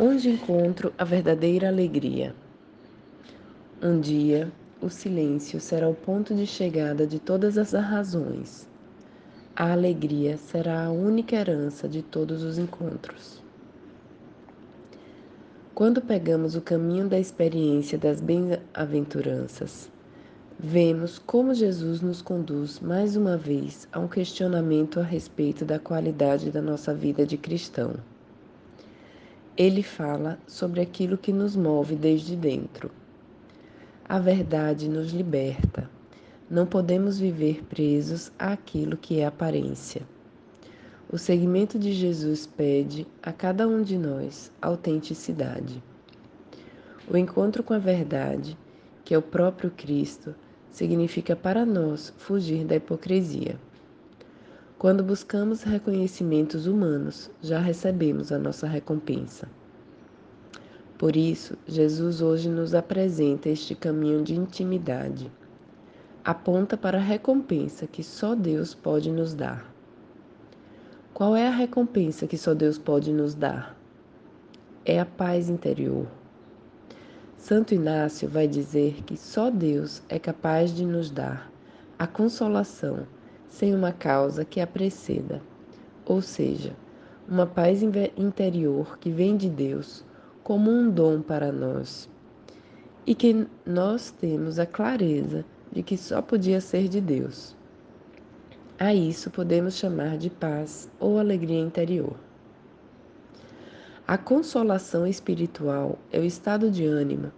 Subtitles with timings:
[0.00, 2.32] Onde encontro a verdadeira alegria?
[3.82, 4.48] Um dia,
[4.80, 8.68] o silêncio será o ponto de chegada de todas as razões.
[9.56, 13.42] A alegria será a única herança de todos os encontros.
[15.74, 19.90] Quando pegamos o caminho da experiência das bem-aventuranças,
[20.56, 26.52] vemos como Jesus nos conduz mais uma vez a um questionamento a respeito da qualidade
[26.52, 27.94] da nossa vida de cristão.
[29.58, 32.92] Ele fala sobre aquilo que nos move desde dentro.
[34.08, 35.90] A verdade nos liberta.
[36.48, 40.02] Não podemos viver presos àquilo que é aparência.
[41.10, 45.82] O segmento de Jesus pede a cada um de nós autenticidade.
[47.10, 48.56] O encontro com a verdade,
[49.04, 50.36] que é o próprio Cristo,
[50.70, 53.58] significa para nós fugir da hipocrisia.
[54.78, 59.48] Quando buscamos reconhecimentos humanos, já recebemos a nossa recompensa.
[60.98, 65.30] Por isso, Jesus hoje nos apresenta este caminho de intimidade.
[66.24, 69.72] Aponta para a recompensa que só Deus pode nos dar.
[71.14, 73.78] Qual é a recompensa que só Deus pode nos dar?
[74.84, 76.08] É a paz interior.
[77.36, 81.48] Santo Inácio vai dizer que só Deus é capaz de nos dar
[81.96, 83.06] a consolação
[83.48, 85.40] sem uma causa que a preceda,
[86.04, 86.74] ou seja,
[87.28, 87.84] uma paz
[88.16, 90.04] interior que vem de Deus
[90.48, 92.08] como um dom para nós
[93.06, 97.54] e que nós temos a clareza de que só podia ser de Deus.
[98.78, 102.16] A isso podemos chamar de paz ou alegria interior.
[104.06, 107.30] A consolação espiritual é o estado de ânimo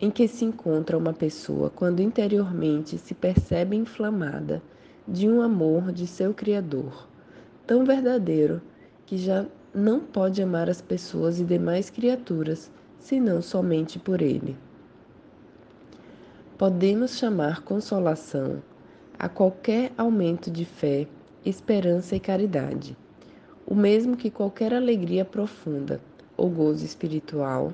[0.00, 4.62] em que se encontra uma pessoa quando interiormente se percebe inflamada
[5.06, 7.06] de um amor de seu Criador,
[7.66, 8.62] tão verdadeiro
[9.04, 9.44] que já
[9.76, 14.56] não pode amar as pessoas e demais criaturas senão somente por Ele.
[16.56, 18.62] Podemos chamar consolação
[19.18, 21.06] a qualquer aumento de fé,
[21.44, 22.96] esperança e caridade,
[23.66, 26.00] o mesmo que qualquer alegria profunda
[26.38, 27.72] ou gozo espiritual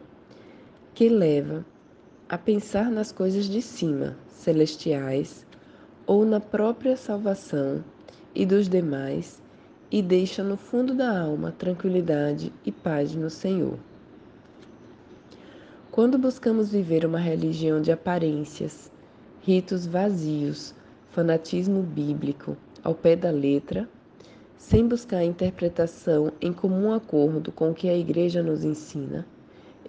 [0.95, 1.65] que leva
[2.29, 5.47] a pensar nas coisas de cima, celestiais,
[6.07, 7.85] ou na própria salvação
[8.35, 9.42] e dos demais,
[9.93, 13.79] e deixa no fundo da alma tranquilidade e paz no Senhor.
[15.91, 18.91] Quando buscamos viver uma religião de aparências,
[19.43, 20.75] ritos vazios,
[21.11, 23.87] fanatismo bíblico ao pé da letra,
[24.57, 29.27] sem buscar a interpretação em comum acordo com o que a Igreja nos ensina,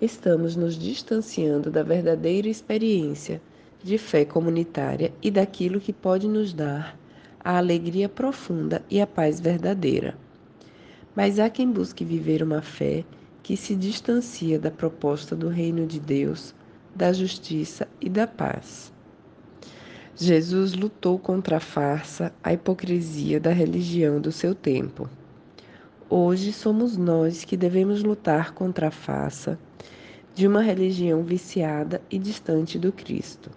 [0.02, 3.42] estamos nos distanciando da verdadeira experiência
[3.82, 6.98] de fé comunitária e daquilo que pode nos dar
[7.44, 10.18] a alegria profunda e a paz verdadeira.
[11.16, 13.04] Mas há quem busque viver uma fé
[13.42, 16.56] que se distancia da proposta do reino de Deus,
[16.96, 18.92] da justiça e da paz.
[20.16, 25.10] Jesus lutou contra a farsa, a hipocrisia da religião do seu tempo.
[26.10, 29.60] Hoje somos nós que devemos lutar contra a farsa
[30.34, 33.52] de uma religião viciada e distante do Cristo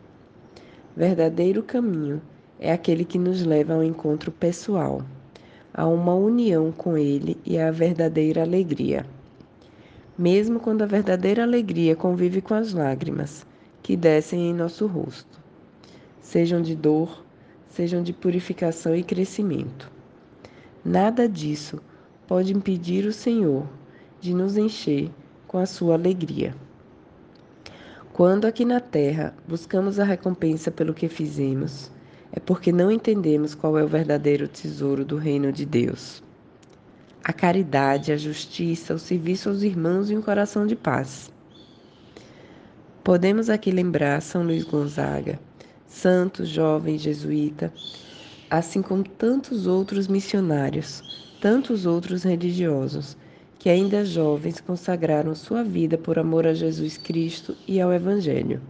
[0.96, 2.22] verdadeiro caminho
[2.58, 5.02] é aquele que nos leva ao encontro pessoal,
[5.72, 9.04] a uma união com Ele e à verdadeira alegria.
[10.18, 13.46] Mesmo quando a verdadeira alegria convive com as lágrimas
[13.82, 15.38] que descem em nosso rosto,
[16.20, 17.24] sejam de dor,
[17.68, 19.90] sejam de purificação e crescimento.
[20.82, 21.80] Nada disso
[22.26, 23.66] pode impedir o Senhor
[24.20, 25.10] de nos encher
[25.46, 26.54] com a sua alegria.
[28.12, 31.90] Quando aqui na terra buscamos a recompensa pelo que fizemos,
[32.32, 36.22] é porque não entendemos qual é o verdadeiro tesouro do reino de Deus.
[37.24, 41.30] A caridade, a justiça, o serviço aos irmãos e um coração de paz.
[43.02, 45.38] Podemos aqui lembrar São Luís Gonzaga,
[45.86, 47.72] santo jovem jesuíta,
[48.50, 51.02] assim como tantos outros missionários,
[51.40, 53.16] tantos outros religiosos
[53.58, 58.60] que ainda jovens consagraram sua vida por amor a Jesus Cristo e ao Evangelho.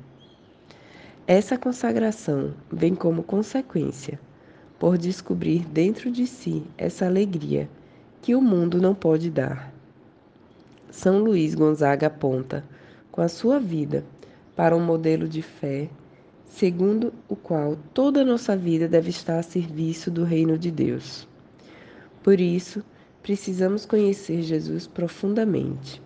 [1.28, 4.20] Essa consagração vem como consequência,
[4.78, 7.68] por descobrir dentro de si essa alegria
[8.22, 9.72] que o mundo não pode dar.
[10.88, 12.64] São Luís Gonzaga aponta,
[13.10, 14.04] com a sua vida,
[14.54, 15.90] para um modelo de fé,
[16.44, 21.26] segundo o qual toda a nossa vida deve estar a serviço do reino de Deus.
[22.22, 22.84] Por isso,
[23.20, 26.00] precisamos conhecer Jesus profundamente.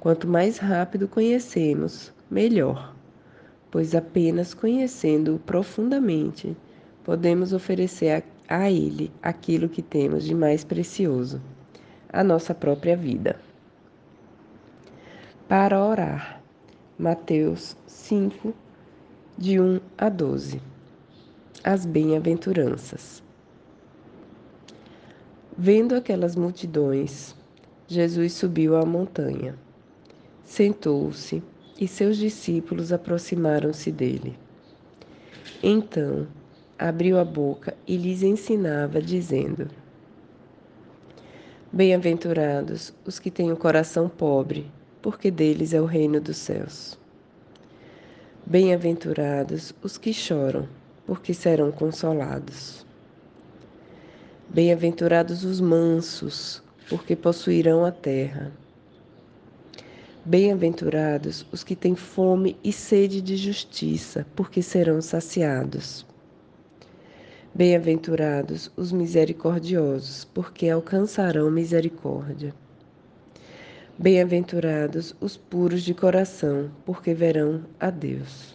[0.00, 2.96] Quanto mais rápido conhecemos, melhor,
[3.70, 6.56] pois apenas conhecendo-o profundamente
[7.04, 11.40] podemos oferecer a, a Ele aquilo que temos de mais precioso,
[12.12, 13.36] a nossa própria vida.
[15.48, 16.38] Para orar.
[16.98, 18.52] Mateus 5,
[19.36, 20.60] de 1 a 12.
[21.62, 23.22] As bem-aventuranças.
[25.56, 27.36] Vendo aquelas multidões,
[27.86, 29.54] Jesus subiu à montanha,
[30.44, 31.42] sentou-se
[31.78, 34.36] e seus discípulos aproximaram-se dele.
[35.62, 36.26] Então,
[36.78, 39.68] abriu a boca e lhes ensinava, dizendo:
[41.72, 44.70] Bem-aventurados os que têm o coração pobre,
[45.00, 46.98] porque deles é o reino dos céus.
[48.46, 50.66] Bem-aventurados os que choram,
[51.06, 52.86] porque serão consolados.
[54.48, 58.50] Bem-aventurados os mansos, porque possuirão a terra.
[60.28, 66.04] Bem-aventurados os que têm fome e sede de justiça, porque serão saciados.
[67.54, 72.54] Bem-aventurados os misericordiosos, porque alcançarão misericórdia.
[73.96, 78.54] Bem-aventurados os puros de coração, porque verão a Deus.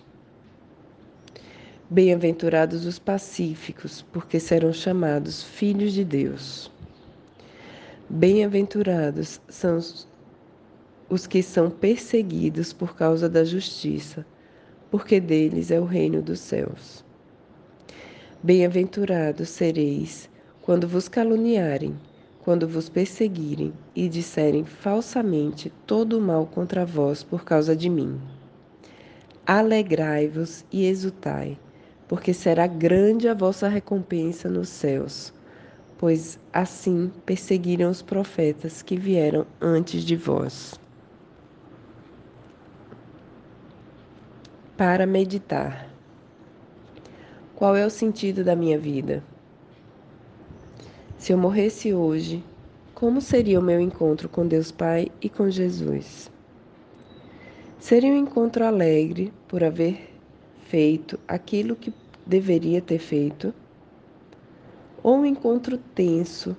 [1.90, 6.72] Bem-aventurados os pacíficos, porque serão chamados filhos de Deus.
[8.08, 10.13] Bem-aventurados são os
[11.28, 14.26] que são perseguidos por causa da justiça,
[14.90, 17.06] porque deles é o reino dos céus.
[18.42, 20.30] Bem-aventurados sereis
[20.62, 21.96] quando vos caluniarem,
[22.42, 28.20] quando vos perseguirem e disserem falsamente todo o mal contra vós por causa de mim.
[29.46, 31.58] Alegrai-vos e exultai,
[32.08, 35.34] porque será grande a vossa recompensa nos céus,
[35.98, 40.83] pois assim perseguiram os profetas que vieram antes de vós.
[44.86, 45.90] Para meditar.
[47.56, 49.24] Qual é o sentido da minha vida?
[51.18, 52.44] Se eu morresse hoje,
[52.94, 56.30] como seria o meu encontro com Deus Pai e com Jesus?
[57.80, 60.14] Seria um encontro alegre por haver
[60.66, 61.94] feito aquilo que
[62.28, 63.54] deveria ter feito?
[65.02, 66.58] Ou um encontro tenso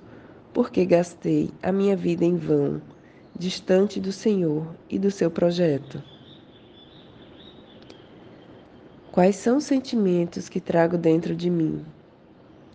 [0.51, 2.81] porque gastei a minha vida em vão,
[3.37, 6.14] distante do Senhor e do seu projeto?
[9.15, 11.85] Quais são os sentimentos que trago dentro de mim?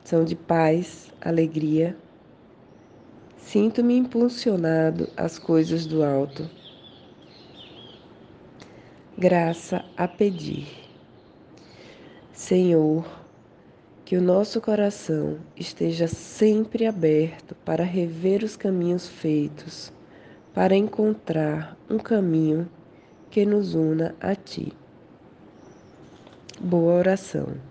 [0.02, 1.94] São de paz, alegria?
[3.36, 6.48] Sinto-me impulsionado às coisas do alto.
[9.18, 10.66] Graça a pedir.
[12.32, 13.04] Senhor,
[14.06, 19.92] que o nosso coração esteja sempre aberto para rever os caminhos feitos,
[20.54, 22.66] para encontrar um caminho
[23.28, 24.72] que nos una a Ti.
[26.62, 27.69] Boa oração.